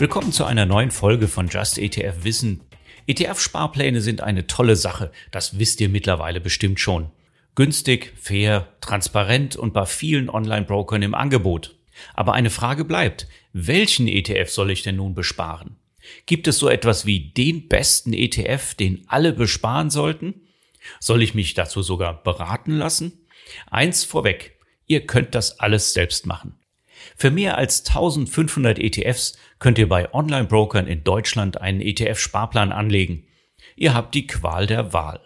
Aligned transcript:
Willkommen 0.00 0.32
zu 0.32 0.46
einer 0.46 0.64
neuen 0.64 0.90
Folge 0.90 1.28
von 1.28 1.48
Just 1.48 1.76
ETF 1.76 2.24
Wissen. 2.24 2.62
ETF-Sparpläne 3.06 4.00
sind 4.00 4.22
eine 4.22 4.46
tolle 4.46 4.74
Sache, 4.74 5.12
das 5.30 5.58
wisst 5.58 5.78
ihr 5.82 5.90
mittlerweile 5.90 6.40
bestimmt 6.40 6.80
schon. 6.80 7.10
Günstig, 7.54 8.14
fair, 8.18 8.68
transparent 8.80 9.56
und 9.56 9.74
bei 9.74 9.84
vielen 9.84 10.30
Online-Brokern 10.30 11.02
im 11.02 11.14
Angebot. 11.14 11.76
Aber 12.14 12.32
eine 12.32 12.48
Frage 12.48 12.86
bleibt, 12.86 13.28
welchen 13.52 14.08
ETF 14.08 14.48
soll 14.48 14.70
ich 14.70 14.82
denn 14.82 14.96
nun 14.96 15.14
besparen? 15.14 15.76
Gibt 16.24 16.48
es 16.48 16.58
so 16.58 16.70
etwas 16.70 17.04
wie 17.04 17.32
den 17.32 17.68
besten 17.68 18.14
ETF, 18.14 18.74
den 18.76 19.04
alle 19.06 19.34
besparen 19.34 19.90
sollten? 19.90 20.48
Soll 20.98 21.20
ich 21.20 21.34
mich 21.34 21.52
dazu 21.52 21.82
sogar 21.82 22.22
beraten 22.22 22.72
lassen? 22.72 23.26
Eins 23.70 24.04
vorweg, 24.04 24.56
ihr 24.86 25.06
könnt 25.06 25.34
das 25.34 25.60
alles 25.60 25.92
selbst 25.92 26.24
machen. 26.24 26.54
Für 27.16 27.30
mehr 27.30 27.56
als 27.56 27.86
1500 27.86 28.78
ETFs 28.78 29.38
könnt 29.58 29.78
ihr 29.78 29.88
bei 29.88 30.12
Online-Brokern 30.12 30.86
in 30.86 31.04
Deutschland 31.04 31.60
einen 31.60 31.80
ETF-Sparplan 31.80 32.72
anlegen. 32.72 33.24
Ihr 33.76 33.94
habt 33.94 34.14
die 34.14 34.26
Qual 34.26 34.66
der 34.66 34.92
Wahl. 34.92 35.20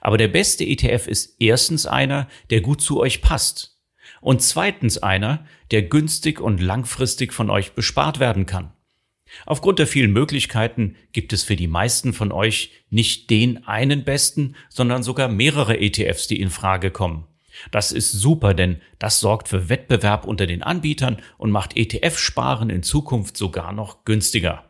Aber 0.00 0.16
der 0.16 0.28
beste 0.28 0.64
ETF 0.64 1.06
ist 1.06 1.36
erstens 1.40 1.86
einer, 1.86 2.28
der 2.50 2.60
gut 2.60 2.80
zu 2.80 3.00
euch 3.00 3.20
passt. 3.20 3.76
Und 4.20 4.42
zweitens 4.42 4.98
einer, 4.98 5.46
der 5.70 5.82
günstig 5.82 6.40
und 6.40 6.60
langfristig 6.60 7.32
von 7.32 7.50
euch 7.50 7.72
bespart 7.72 8.20
werden 8.20 8.46
kann. 8.46 8.72
Aufgrund 9.46 9.78
der 9.78 9.86
vielen 9.86 10.12
Möglichkeiten 10.12 10.96
gibt 11.12 11.32
es 11.32 11.42
für 11.42 11.56
die 11.56 11.66
meisten 11.66 12.12
von 12.12 12.32
euch 12.32 12.72
nicht 12.90 13.30
den 13.30 13.66
einen 13.66 14.04
besten, 14.04 14.56
sondern 14.68 15.02
sogar 15.02 15.28
mehrere 15.28 15.78
ETFs, 15.78 16.26
die 16.26 16.40
in 16.40 16.50
Frage 16.50 16.90
kommen. 16.90 17.26
Das 17.70 17.92
ist 17.92 18.12
super, 18.12 18.54
denn 18.54 18.80
das 18.98 19.20
sorgt 19.20 19.48
für 19.48 19.68
Wettbewerb 19.68 20.24
unter 20.26 20.46
den 20.46 20.62
Anbietern 20.62 21.18
und 21.36 21.50
macht 21.50 21.76
ETF-Sparen 21.76 22.70
in 22.70 22.82
Zukunft 22.82 23.36
sogar 23.36 23.72
noch 23.72 24.04
günstiger. 24.04 24.64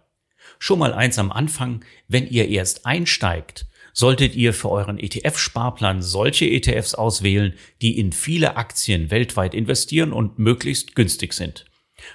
Schon 0.58 0.78
mal 0.78 0.92
eins 0.92 1.18
am 1.18 1.30
Anfang, 1.30 1.84
wenn 2.08 2.26
ihr 2.26 2.48
erst 2.48 2.86
einsteigt, 2.86 3.66
solltet 3.92 4.34
ihr 4.34 4.52
für 4.52 4.70
euren 4.70 4.98
ETF-Sparplan 4.98 6.02
solche 6.02 6.46
ETFs 6.46 6.94
auswählen, 6.94 7.54
die 7.82 7.98
in 7.98 8.12
viele 8.12 8.56
Aktien 8.56 9.10
weltweit 9.10 9.54
investieren 9.54 10.12
und 10.12 10.38
möglichst 10.38 10.94
günstig 10.94 11.32
sind. 11.32 11.64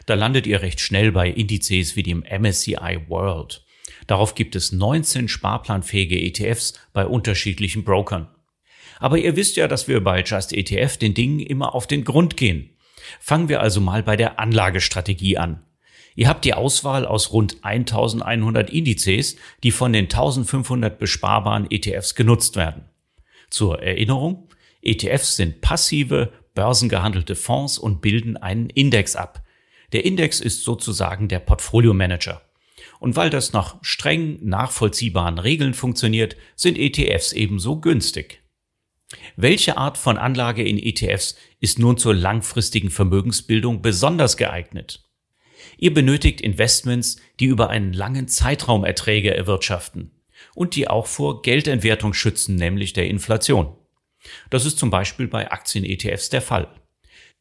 Da 0.06 0.14
landet 0.14 0.48
ihr 0.48 0.62
recht 0.62 0.80
schnell 0.80 1.12
bei 1.12 1.30
Indizes 1.30 1.96
wie 1.96 2.04
dem 2.04 2.24
MSCI 2.24 3.02
World. 3.08 3.66
Darauf 4.08 4.36
gibt 4.36 4.56
es 4.56 4.72
19 4.72 5.28
sparplanfähige 5.28 6.20
ETFs 6.20 6.74
bei 6.94 7.06
unterschiedlichen 7.06 7.84
Brokern. 7.84 8.33
Aber 9.00 9.18
ihr 9.18 9.36
wisst 9.36 9.56
ja, 9.56 9.68
dass 9.68 9.88
wir 9.88 10.04
bei 10.04 10.24
Just 10.24 10.54
ETF 10.54 10.98
den 10.98 11.14
Dingen 11.14 11.40
immer 11.40 11.76
auf 11.76 11.88
den 11.88 12.04
Grund 12.04 12.38
gehen. 12.38 12.70
Fangen 13.20 13.50
wir 13.50 13.62
also 13.62 13.82
mal 13.82 14.04
bei 14.04 14.16
der 14.16 14.40
Anlagestrategie 14.40 15.38
an. 15.38 15.64
Ihr 16.16 16.28
habt 16.28 16.46
die 16.46 16.54
Auswahl 16.54 17.06
aus 17.06 17.32
rund 17.32 17.58
1100 17.64 18.70
Indizes, 18.70 19.36
die 19.64 19.72
von 19.72 19.94
den 19.94 20.06
1500 20.06 21.00
besparbaren 21.00 21.70
ETFs 21.70 22.16
genutzt 22.16 22.56
werden. 22.56 22.86
Zur 23.50 23.82
Erinnerung, 23.82 24.50
ETFs 24.82 25.36
sind 25.36 25.62
passive, 25.62 26.32
börsengehandelte 26.54 27.36
Fonds 27.36 27.78
und 27.78 28.02
bilden 28.02 28.38
einen 28.38 28.70
Index 28.70 29.16
ab. 29.16 29.44
Der 29.92 30.06
Index 30.06 30.40
ist 30.40 30.64
sozusagen 30.64 31.28
der 31.28 31.40
Portfolio 31.40 31.94
Manager. 31.94 32.42
Und 33.00 33.16
weil 33.16 33.30
das 33.30 33.54
nach 33.54 33.78
streng 33.82 34.40
nachvollziehbaren 34.44 35.40
Regeln 35.40 35.74
funktioniert, 35.74 36.36
sind 36.56 36.78
ETFs 36.78 37.34
ebenso 37.34 37.80
günstig. 37.80 38.43
Welche 39.36 39.78
Art 39.78 39.98
von 39.98 40.18
Anlage 40.18 40.64
in 40.64 40.78
ETFs 40.78 41.36
ist 41.60 41.80
nun 41.80 41.98
zur 41.98 42.14
langfristigen 42.14 42.90
Vermögensbildung 42.90 43.82
besonders 43.82 44.38
geeignet? 44.38 45.04
Ihr 45.78 45.94
benötigt 45.94 46.42
Investments, 46.42 47.18
die 47.40 47.46
über 47.46 47.70
einen 47.70 47.94
langen 47.94 48.28
Zeitraum 48.28 48.84
Erträge 48.84 49.36
erwirtschaften 49.36 50.12
und 50.56 50.76
die 50.76 50.88
auch 50.88 51.08
vor 51.08 51.42
Geldentwertung 51.42 52.14
schützen, 52.14 52.56
nämlich 52.56 52.94
der 52.94 53.08
Inflation. 53.08 53.76
Das 54.50 54.66
ist 54.66 54.78
zum 54.78 54.90
Beispiel 54.90 55.28
bei 55.28 55.52
Aktien-ETFs 55.52 56.30
der 56.30 56.42
Fall. 56.42 56.68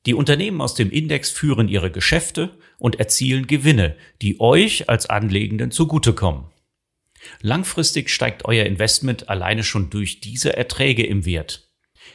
Die 0.06 0.14
Unternehmen 0.14 0.60
aus 0.60 0.74
dem 0.74 0.90
Index 0.90 1.30
führen 1.30 1.68
ihre 1.68 1.90
Geschäfte 1.90 2.58
und 2.78 2.98
erzielen 2.98 3.46
Gewinne, 3.46 3.96
die 4.20 4.40
euch 4.40 4.88
als 4.88 5.06
Anlegenden 5.06 5.70
zugutekommen. 5.70 6.46
Langfristig 7.40 8.10
steigt 8.10 8.44
euer 8.44 8.66
Investment 8.66 9.28
alleine 9.28 9.64
schon 9.64 9.90
durch 9.90 10.20
diese 10.20 10.56
Erträge 10.56 11.06
im 11.06 11.24
Wert. 11.24 11.68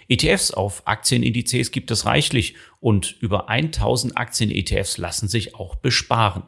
ETFs 0.09 0.51
auf 0.51 0.83
Aktienindizes 0.85 1.71
gibt 1.71 1.91
es 1.91 2.05
reichlich 2.05 2.55
und 2.79 3.15
über 3.21 3.49
1000 3.49 4.17
Aktien-ETFs 4.17 4.97
lassen 4.97 5.27
sich 5.27 5.55
auch 5.55 5.75
besparen. 5.75 6.43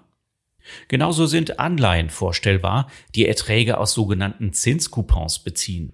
Genauso 0.87 1.25
sind 1.25 1.59
Anleihen 1.59 2.09
vorstellbar, 2.09 2.89
die 3.15 3.27
Erträge 3.27 3.77
aus 3.77 3.93
sogenannten 3.93 4.53
Zinscoupons 4.53 5.43
beziehen. 5.43 5.93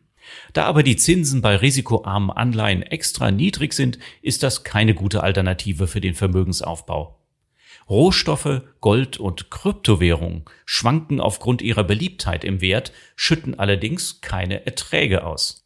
Da 0.53 0.65
aber 0.65 0.83
die 0.83 0.95
Zinsen 0.95 1.41
bei 1.41 1.55
risikoarmen 1.55 2.31
Anleihen 2.31 2.81
extra 2.81 3.31
niedrig 3.31 3.73
sind, 3.73 3.99
ist 4.21 4.43
das 4.43 4.63
keine 4.63 4.95
gute 4.95 5.23
Alternative 5.23 5.87
für 5.87 6.01
den 6.01 6.15
Vermögensaufbau. 6.15 7.24
Rohstoffe, 7.89 8.63
Gold 8.81 9.17
und 9.17 9.51
Kryptowährungen 9.51 10.45
schwanken 10.65 11.19
aufgrund 11.19 11.61
ihrer 11.61 11.83
Beliebtheit 11.83 12.43
im 12.43 12.61
Wert, 12.61 12.91
schütten 13.15 13.59
allerdings 13.59 14.21
keine 14.21 14.65
Erträge 14.65 15.23
aus. 15.23 15.65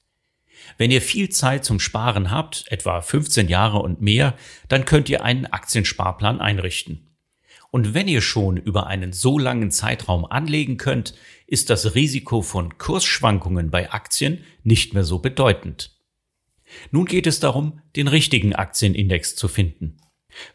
Wenn 0.77 0.91
ihr 0.91 1.01
viel 1.01 1.29
Zeit 1.29 1.63
zum 1.63 1.79
Sparen 1.79 2.31
habt, 2.31 2.65
etwa 2.67 3.01
15 3.01 3.47
Jahre 3.47 3.79
und 3.79 4.01
mehr, 4.01 4.35
dann 4.67 4.85
könnt 4.85 5.09
ihr 5.09 5.23
einen 5.23 5.45
Aktiensparplan 5.45 6.41
einrichten. 6.41 7.09
Und 7.71 7.93
wenn 7.93 8.07
ihr 8.07 8.21
schon 8.21 8.57
über 8.57 8.87
einen 8.87 9.13
so 9.13 9.37
langen 9.37 9.71
Zeitraum 9.71 10.25
anlegen 10.25 10.77
könnt, 10.77 11.13
ist 11.47 11.69
das 11.69 11.95
Risiko 11.95 12.41
von 12.41 12.77
Kursschwankungen 12.77 13.69
bei 13.69 13.91
Aktien 13.91 14.43
nicht 14.63 14.93
mehr 14.93 15.03
so 15.03 15.19
bedeutend. 15.19 15.95
Nun 16.91 17.05
geht 17.05 17.27
es 17.27 17.39
darum, 17.39 17.81
den 17.95 18.07
richtigen 18.07 18.53
Aktienindex 18.53 19.35
zu 19.35 19.47
finden. 19.47 19.97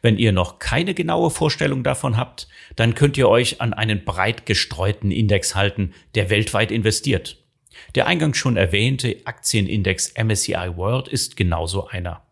Wenn 0.03 0.19
ihr 0.19 0.33
noch 0.33 0.59
keine 0.59 0.95
genaue 0.95 1.31
Vorstellung 1.31 1.83
davon 1.83 2.17
habt, 2.17 2.49
dann 2.77 2.95
könnt 2.95 3.17
ihr 3.17 3.29
euch 3.29 3.61
an 3.61 3.73
einen 3.73 4.05
breit 4.05 4.47
gestreuten 4.47 5.11
Index 5.11 5.55
halten, 5.55 5.95
der 6.15 6.31
weltweit 6.31 6.71
investiert. 6.71 7.45
Der 7.95 8.07
eingangs 8.07 8.37
schon 8.37 8.57
erwähnte 8.57 9.17
Aktienindex 9.25 10.15
MSCI 10.17 10.77
World 10.77 11.09
ist 11.09 11.37
genauso 11.37 11.89
einer. 11.89 12.23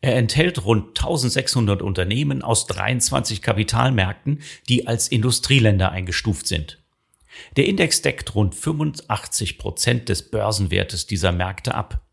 Er 0.00 0.16
enthält 0.16 0.64
rund 0.64 0.98
1600 0.98 1.82
Unternehmen 1.82 2.42
aus 2.42 2.66
23 2.66 3.42
Kapitalmärkten, 3.42 4.42
die 4.68 4.86
als 4.86 5.08
Industrieländer 5.08 5.90
eingestuft 5.90 6.46
sind. 6.46 6.82
Der 7.56 7.66
Index 7.66 8.02
deckt 8.02 8.34
rund 8.34 8.54
85 8.54 9.58
Prozent 9.58 10.08
des 10.08 10.30
Börsenwertes 10.30 11.06
dieser 11.06 11.32
Märkte 11.32 11.74
ab. 11.74 12.05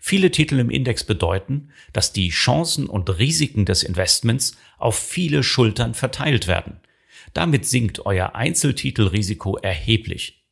Viele 0.00 0.30
Titel 0.30 0.58
im 0.58 0.70
Index 0.70 1.04
bedeuten, 1.04 1.70
dass 1.92 2.12
die 2.12 2.30
Chancen 2.30 2.86
und 2.86 3.18
Risiken 3.18 3.64
des 3.64 3.82
Investments 3.82 4.56
auf 4.78 4.98
viele 4.98 5.42
Schultern 5.42 5.94
verteilt 5.94 6.46
werden. 6.46 6.80
Damit 7.34 7.66
sinkt 7.66 8.06
euer 8.06 8.34
Einzeltitelrisiko 8.34 9.56
erheblich. 9.56 10.44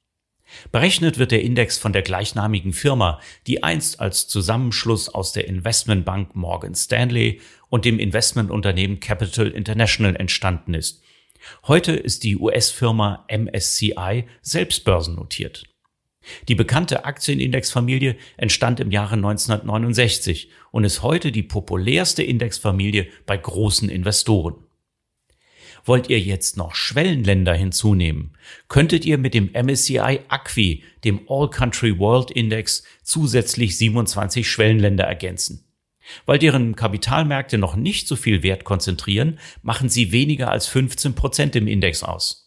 Berechnet 0.71 1.19
wird 1.19 1.33
der 1.33 1.43
Index 1.43 1.79
von 1.79 1.93
der 1.93 2.03
gleichnamigen 2.03 2.73
Firma, 2.73 3.21
die 3.47 3.63
einst 3.63 4.01
als 4.01 4.29
Zusammenschluss 4.29 5.09
aus 5.09 5.33
der 5.33 5.47
Investmentbank 5.47 6.37
Morgan 6.37 6.75
Stanley 6.75 7.41
und 7.71 7.85
dem 7.85 7.99
Investmentunternehmen 7.99 9.01
Capital 9.01 9.49
International 9.49 10.17
entstanden 10.17 10.75
ist. 10.75 11.03
Heute 11.67 11.93
ist 11.93 12.25
die 12.25 12.37
US-Firma 12.37 13.27
MSCI 13.29 14.27
selbst 14.43 14.85
börsennotiert. 14.85 15.65
Die 16.49 16.55
bekannte 16.55 17.05
Aktienindexfamilie 17.05 18.17
entstand 18.37 18.81
im 18.81 18.91
Jahre 18.91 19.15
1969 19.15 20.51
und 20.71 20.85
ist 20.85 21.03
heute 21.03 21.33
die 21.33 21.43
populärste 21.43 22.23
Indexfamilie 22.23 23.07
bei 23.27 23.37
großen 23.37 23.89
Investoren. 23.89 24.57
Wollt 25.87 26.09
ihr 26.09 26.19
jetzt 26.19 26.57
noch 26.57 26.75
Schwellenländer 26.75 27.55
hinzunehmen, 27.55 28.33
könntet 28.69 29.05
ihr 29.05 29.19
mit 29.19 29.35
dem 29.35 29.51
MSCI 29.53 30.21
Acqui, 30.29 30.83
dem 31.05 31.21
All 31.29 31.51
Country 31.51 31.99
World 31.99 32.31
Index, 32.31 32.85
zusätzlich 33.03 33.77
27 33.77 34.49
Schwellenländer 34.49 35.05
ergänzen. 35.05 35.65
Weil 36.27 36.39
deren 36.39 36.75
Kapitalmärkte 36.75 37.59
noch 37.59 37.77
nicht 37.77 38.09
so 38.09 38.17
viel 38.17 38.43
Wert 38.43 38.65
konzentrieren, 38.65 39.39
machen 39.63 39.89
sie 39.89 40.13
weniger 40.13 40.51
als 40.51 40.67
15 40.69 41.15
Prozent 41.15 41.57
im 41.57 41.67
Index 41.67 42.03
aus. 42.03 42.44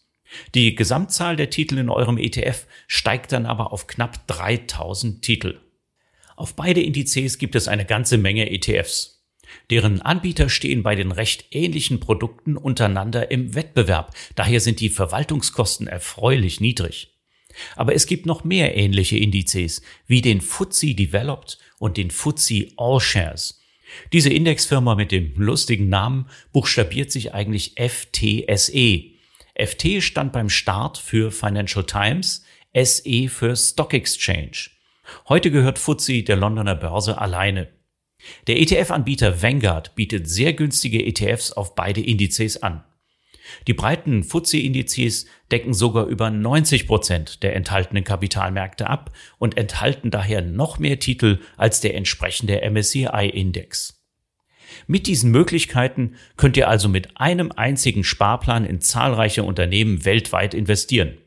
Die 0.56 0.75
Gesamtzahl 0.75 1.35
der 1.35 1.50
Titel 1.50 1.77
in 1.77 1.89
eurem 1.89 2.18
ETF 2.18 2.65
steigt 2.88 3.31
dann 3.31 3.45
aber 3.45 3.71
auf 3.71 3.88
knapp 3.88 4.27
3000 4.27 5.21
Titel. 5.21 5.59
Auf 6.35 6.56
beide 6.56 6.81
Indizes 6.81 7.38
gibt 7.38 7.56
es 7.56 7.68
eine 7.68 7.85
ganze 7.85 8.18
Menge 8.18 8.51
ETFs. 8.51 9.25
Deren 9.69 10.01
Anbieter 10.01 10.50
stehen 10.50 10.83
bei 10.83 10.95
den 10.95 11.12
recht 11.12 11.45
ähnlichen 11.51 12.00
Produkten 12.00 12.57
untereinander 12.57 13.31
im 13.31 13.56
Wettbewerb, 13.56 14.13
daher 14.35 14.59
sind 14.59 14.79
die 14.79 14.89
Verwaltungskosten 14.89 15.88
erfreulich 15.88 16.59
niedrig. 16.59 17.13
Aber 17.75 17.95
es 17.95 18.06
gibt 18.06 18.25
noch 18.25 18.44
mehr 18.44 18.77
ähnliche 18.77 19.18
Indizes, 19.18 19.81
wie 20.06 20.21
den 20.21 20.41
FTSE 20.41 20.94
Developed 20.94 21.57
und 21.79 21.97
den 21.97 22.12
FTSE 22.12 22.68
All 22.77 23.00
Shares. 23.00 23.62
Diese 24.13 24.29
Indexfirma 24.29 24.95
mit 24.95 25.12
dem 25.12 25.33
lustigen 25.38 25.89
Namen 25.89 26.29
buchstabiert 26.51 27.12
sich 27.12 27.33
eigentlich 27.33 27.75
FTSE. 27.77 29.17
FT 29.57 30.04
stand 30.04 30.33
beim 30.33 30.50
Start 30.50 30.98
für 30.98 31.31
Financial 31.31 31.83
Times, 31.83 32.45
SE 32.75 33.27
für 33.27 33.56
Stock 33.56 33.94
Exchange. 33.94 34.69
Heute 35.27 35.50
gehört 35.50 35.80
FTSE 35.80 36.21
der 36.24 36.36
Londoner 36.36 36.75
Börse 36.75 37.19
alleine. 37.19 37.69
Der 38.48 38.59
ETF-Anbieter 38.59 39.42
Vanguard 39.42 39.95
bietet 39.95 40.30
sehr 40.30 40.54
günstige 40.54 41.04
ETFs 41.04 41.51
auf 41.51 41.75
beide 41.75 42.01
Indizes 42.01 42.62
an. 42.62 42.83
Die 43.68 43.74
breiten 43.74 44.24
FTSE-Indizes 44.24 45.25
decken 45.51 45.74
sogar 45.74 46.06
über 46.06 46.30
90 46.30 46.86
Prozent 46.86 47.44
der 47.44 47.56
enthaltenen 47.56 48.03
Kapitalmärkte 48.03 48.88
ab 48.88 49.12
und 49.38 49.57
enthalten 49.57 50.12
daher 50.12 50.42
noch 50.42 50.80
mehr 50.80 51.00
Titel 51.00 51.39
als 51.56 51.80
der 51.80 51.95
entsprechende 51.95 52.62
MSCI-Index. 52.69 53.97
Mit 54.88 55.08
diesen 55.08 55.31
Möglichkeiten 55.31 56.16
könnt 56.36 56.58
ihr 56.58 56.68
also 56.68 56.90
mit 56.90 57.19
einem 57.19 57.52
einzigen 57.52 58.04
Sparplan 58.04 58.66
in 58.66 58.81
zahlreiche 58.81 59.44
Unternehmen 59.44 60.06
weltweit 60.06 60.54
investieren. 60.54 61.18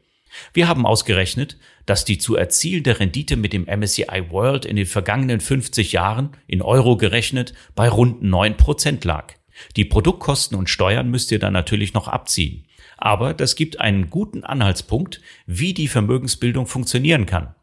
Wir 0.52 0.68
haben 0.68 0.86
ausgerechnet, 0.86 1.56
dass 1.86 2.04
die 2.04 2.18
zu 2.18 2.36
erzielende 2.36 3.00
Rendite 3.00 3.36
mit 3.36 3.52
dem 3.52 3.64
MSCI 3.64 4.30
World 4.30 4.64
in 4.64 4.76
den 4.76 4.86
vergangenen 4.86 5.40
50 5.40 5.92
Jahren 5.92 6.30
in 6.46 6.62
Euro 6.62 6.96
gerechnet 6.96 7.52
bei 7.74 7.88
rund 7.88 8.22
9% 8.22 9.06
lag. 9.06 9.34
Die 9.76 9.84
Produktkosten 9.84 10.56
und 10.56 10.70
Steuern 10.70 11.10
müsst 11.10 11.32
ihr 11.32 11.38
dann 11.38 11.52
natürlich 11.52 11.94
noch 11.94 12.08
abziehen. 12.08 12.66
Aber 12.96 13.34
das 13.34 13.56
gibt 13.56 13.80
einen 13.80 14.10
guten 14.10 14.44
Anhaltspunkt, 14.44 15.20
wie 15.46 15.74
die 15.74 15.88
Vermögensbildung 15.88 16.66
funktionieren 16.66 17.26
kann. 17.26 17.54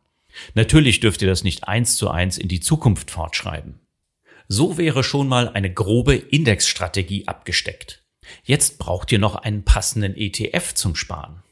Natürlich 0.54 1.00
dürft 1.00 1.22
ihr 1.22 1.28
das 1.28 1.44
nicht 1.44 1.68
eins 1.68 1.96
zu 1.96 2.10
eins 2.10 2.38
in 2.38 2.48
die 2.48 2.60
Zukunft 2.60 3.12
fortschreiben. 3.12 3.80
So 4.48 4.78
wäre 4.78 5.04
schon 5.04 5.28
mal 5.28 5.50
eine 5.50 5.74
grobe 5.74 6.16
Indexstrategie 6.16 7.28
abgesteckt. 7.28 8.04
Jetzt 8.44 8.80
braucht 8.80 9.12
ihr 9.12 9.20
noch 9.20 9.36
einen 9.36 9.64
passenden 9.64 10.16
ETF 10.16 10.74
zum 10.74 10.96
Sparen. 10.96 11.44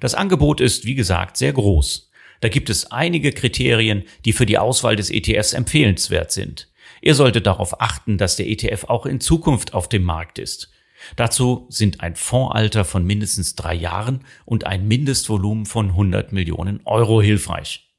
Das 0.00 0.14
Angebot 0.14 0.60
ist, 0.60 0.84
wie 0.84 0.94
gesagt, 0.94 1.36
sehr 1.36 1.52
groß. 1.52 2.10
Da 2.40 2.48
gibt 2.48 2.70
es 2.70 2.90
einige 2.90 3.32
Kriterien, 3.32 4.04
die 4.24 4.32
für 4.32 4.46
die 4.46 4.58
Auswahl 4.58 4.96
des 4.96 5.10
ETFs 5.10 5.52
empfehlenswert 5.52 6.32
sind. 6.32 6.68
Ihr 7.00 7.14
solltet 7.14 7.46
darauf 7.46 7.80
achten, 7.80 8.18
dass 8.18 8.36
der 8.36 8.48
ETF 8.48 8.84
auch 8.84 9.06
in 9.06 9.20
Zukunft 9.20 9.74
auf 9.74 9.88
dem 9.88 10.02
Markt 10.02 10.38
ist. 10.38 10.70
Dazu 11.16 11.66
sind 11.68 12.00
ein 12.00 12.16
Fondsalter 12.16 12.84
von 12.84 13.04
mindestens 13.04 13.54
drei 13.54 13.74
Jahren 13.74 14.24
und 14.44 14.66
ein 14.66 14.86
Mindestvolumen 14.86 15.66
von 15.66 15.90
100 15.90 16.32
Millionen 16.32 16.80
Euro 16.84 17.20
hilfreich. 17.20 17.91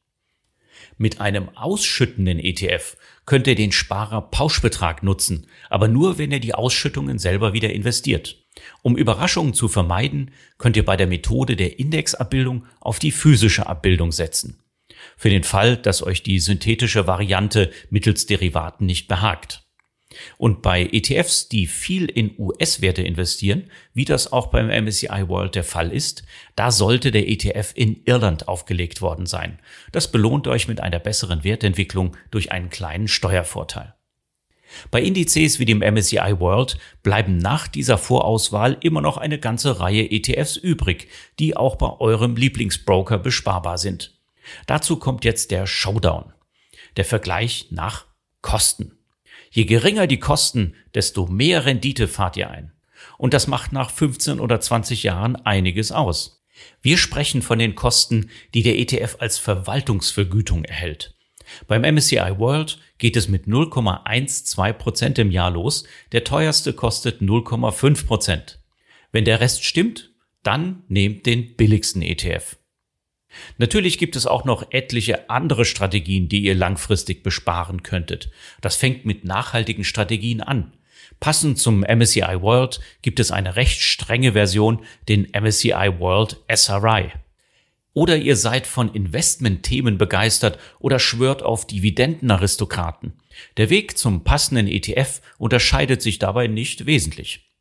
Mit 0.97 1.21
einem 1.21 1.49
ausschüttenden 1.55 2.39
ETF 2.39 2.97
könnt 3.25 3.47
ihr 3.47 3.55
den 3.55 3.71
Sparer 3.71 4.21
Pauschbetrag 4.21 5.03
nutzen, 5.03 5.47
aber 5.69 5.87
nur, 5.87 6.17
wenn 6.17 6.31
ihr 6.31 6.39
die 6.39 6.53
Ausschüttungen 6.53 7.19
selber 7.19 7.53
wieder 7.53 7.71
investiert. 7.71 8.43
Um 8.81 8.97
Überraschungen 8.97 9.53
zu 9.53 9.67
vermeiden, 9.67 10.31
könnt 10.57 10.77
ihr 10.77 10.85
bei 10.85 10.97
der 10.97 11.07
Methode 11.07 11.55
der 11.55 11.79
Indexabbildung 11.79 12.65
auf 12.79 12.99
die 12.99 13.11
physische 13.11 13.67
Abbildung 13.67 14.11
setzen 14.11 14.63
für 15.17 15.29
den 15.29 15.43
Fall, 15.43 15.77
dass 15.77 16.03
euch 16.03 16.23
die 16.23 16.39
synthetische 16.39 17.07
Variante 17.07 17.71
mittels 17.89 18.25
Derivaten 18.25 18.85
nicht 18.85 19.07
behagt. 19.07 19.62
Und 20.37 20.61
bei 20.61 20.89
ETFs, 20.91 21.49
die 21.49 21.67
viel 21.67 22.05
in 22.05 22.33
US-Werte 22.37 23.01
investieren, 23.01 23.69
wie 23.93 24.05
das 24.05 24.31
auch 24.31 24.47
beim 24.47 24.67
MSCI 24.67 25.27
World 25.27 25.55
der 25.55 25.63
Fall 25.63 25.91
ist, 25.91 26.23
da 26.55 26.71
sollte 26.71 27.11
der 27.11 27.29
ETF 27.29 27.73
in 27.75 28.03
Irland 28.05 28.47
aufgelegt 28.47 29.01
worden 29.01 29.25
sein. 29.25 29.59
Das 29.91 30.11
belohnt 30.11 30.47
euch 30.47 30.67
mit 30.67 30.81
einer 30.81 30.99
besseren 30.99 31.43
Wertentwicklung 31.43 32.15
durch 32.31 32.51
einen 32.51 32.69
kleinen 32.69 33.07
Steuervorteil. 33.07 33.93
Bei 34.91 35.01
Indizes 35.01 35.59
wie 35.59 35.65
dem 35.65 35.79
MSCI 35.79 36.39
World 36.39 36.77
bleiben 37.03 37.37
nach 37.37 37.67
dieser 37.67 37.97
Vorauswahl 37.97 38.77
immer 38.81 39.01
noch 39.01 39.17
eine 39.17 39.39
ganze 39.39 39.79
Reihe 39.79 40.09
ETFs 40.09 40.57
übrig, 40.57 41.07
die 41.39 41.55
auch 41.55 41.75
bei 41.75 41.99
eurem 41.99 42.35
Lieblingsbroker 42.35 43.19
besparbar 43.19 43.77
sind. 43.77 44.19
Dazu 44.65 44.97
kommt 44.97 45.25
jetzt 45.25 45.51
der 45.51 45.67
Showdown. 45.67 46.33
Der 46.97 47.05
Vergleich 47.05 47.67
nach 47.71 48.05
Kosten. 48.41 48.97
Je 49.53 49.65
geringer 49.65 50.07
die 50.07 50.19
Kosten, 50.19 50.73
desto 50.95 51.27
mehr 51.27 51.65
Rendite 51.65 52.07
fahrt 52.07 52.37
ihr 52.37 52.49
ein. 52.49 52.71
Und 53.19 53.35
das 53.35 53.45
macht 53.45 53.71
nach 53.71 53.91
15 53.91 54.39
oder 54.39 54.59
20 54.59 55.03
Jahren 55.03 55.35
einiges 55.35 55.91
aus. 55.91 56.43
Wir 56.81 56.97
sprechen 56.97 57.43
von 57.43 57.59
den 57.59 57.75
Kosten, 57.75 58.31
die 58.55 58.63
der 58.63 58.79
ETF 58.79 59.17
als 59.19 59.37
Verwaltungsvergütung 59.37 60.65
erhält. 60.65 61.13
Beim 61.67 61.83
MSCI 61.83 62.39
World 62.39 62.79
geht 62.97 63.15
es 63.15 63.27
mit 63.27 63.45
0,12 63.45 64.73
Prozent 64.73 65.19
im 65.19 65.29
Jahr 65.29 65.51
los. 65.51 65.83
Der 66.13 66.23
teuerste 66.23 66.73
kostet 66.73 67.21
0,5 67.21 68.07
Prozent. 68.07 68.59
Wenn 69.11 69.25
der 69.25 69.39
Rest 69.39 69.63
stimmt, 69.63 70.09
dann 70.41 70.81
nehmt 70.87 71.27
den 71.27 71.55
billigsten 71.55 72.01
ETF. 72.01 72.57
Natürlich 73.57 73.97
gibt 73.97 74.15
es 74.15 74.25
auch 74.25 74.45
noch 74.45 74.71
etliche 74.71 75.29
andere 75.29 75.65
Strategien, 75.65 76.29
die 76.29 76.43
ihr 76.43 76.55
langfristig 76.55 77.23
besparen 77.23 77.83
könntet. 77.83 78.29
Das 78.61 78.75
fängt 78.75 79.05
mit 79.05 79.25
nachhaltigen 79.25 79.83
Strategien 79.83 80.41
an. 80.41 80.73
Passend 81.19 81.57
zum 81.57 81.81
MSCI 81.81 82.41
World 82.41 82.79
gibt 83.01 83.19
es 83.19 83.31
eine 83.31 83.55
recht 83.55 83.81
strenge 83.81 84.33
Version, 84.33 84.83
den 85.07 85.29
MSCI 85.31 85.99
World 85.99 86.37
SRI. 86.53 87.11
Oder 87.93 88.17
ihr 88.17 88.35
seid 88.35 88.65
von 88.65 88.93
Investmentthemen 88.93 89.97
begeistert 89.97 90.57
oder 90.79 90.99
schwört 90.99 91.43
auf 91.43 91.67
Dividendenaristokraten. 91.67 93.13
Der 93.57 93.69
Weg 93.69 93.97
zum 93.97 94.23
passenden 94.23 94.67
ETF 94.67 95.21
unterscheidet 95.37 96.01
sich 96.01 96.17
dabei 96.17 96.47
nicht 96.47 96.87
wesentlich. 96.87 97.52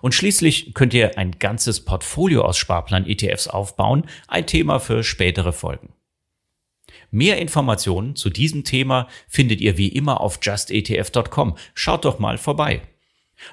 Und 0.00 0.14
schließlich 0.14 0.74
könnt 0.74 0.94
ihr 0.94 1.18
ein 1.18 1.38
ganzes 1.38 1.84
Portfolio 1.84 2.42
aus 2.42 2.56
Sparplan-ETFs 2.58 3.48
aufbauen, 3.48 4.06
ein 4.28 4.46
Thema 4.46 4.78
für 4.78 5.02
spätere 5.02 5.52
Folgen. 5.52 5.92
Mehr 7.10 7.38
Informationen 7.38 8.16
zu 8.16 8.30
diesem 8.30 8.64
Thema 8.64 9.08
findet 9.28 9.60
ihr 9.60 9.78
wie 9.78 9.88
immer 9.88 10.20
auf 10.20 10.38
justetf.com. 10.42 11.56
Schaut 11.74 12.04
doch 12.04 12.18
mal 12.18 12.38
vorbei. 12.38 12.82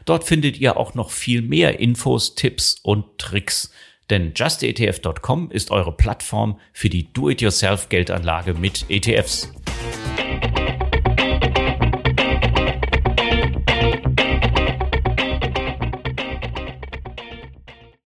Dort 0.05 0.23
findet 0.23 0.59
ihr 0.59 0.77
auch 0.77 0.93
noch 0.93 1.11
viel 1.11 1.41
mehr 1.41 1.79
Infos, 1.79 2.35
Tipps 2.35 2.79
und 2.81 3.17
Tricks. 3.17 3.71
Denn 4.09 4.33
justetf.com 4.35 5.51
ist 5.51 5.71
eure 5.71 5.95
Plattform 5.95 6.59
für 6.73 6.89
die 6.89 7.11
Do-it-yourself-Geldanlage 7.13 8.53
mit 8.53 8.85
ETFs. 8.89 9.51